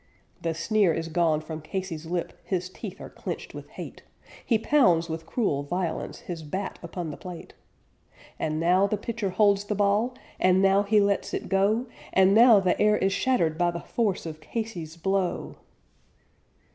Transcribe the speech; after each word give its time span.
The 0.41 0.55
sneer 0.55 0.91
is 0.95 1.09
gone 1.09 1.41
from 1.41 1.61
Casey's 1.61 2.07
lip, 2.07 2.33
his 2.43 2.69
teeth 2.69 2.99
are 2.99 3.11
clenched 3.11 3.53
with 3.53 3.69
hate; 3.69 4.01
He 4.43 4.57
pounds 4.57 5.09
with 5.09 5.27
cruel 5.27 5.61
violence 5.61 6.21
his 6.21 6.41
bat 6.41 6.79
upon 6.81 7.11
the 7.11 7.17
plate; 7.17 7.53
And 8.39 8.59
now 8.59 8.87
the 8.87 8.97
pitcher 8.97 9.29
holds 9.29 9.63
the 9.65 9.75
ball, 9.75 10.15
and 10.39 10.59
now 10.59 10.81
he 10.81 10.99
lets 10.99 11.35
it 11.35 11.49
go, 11.49 11.85
And 12.13 12.33
now 12.33 12.59
the 12.59 12.81
air 12.81 12.97
is 12.97 13.13
shattered 13.13 13.59
by 13.59 13.69
the 13.69 13.79
force 13.79 14.25
of 14.25 14.41
Casey's 14.41 14.97
blow. 14.97 15.57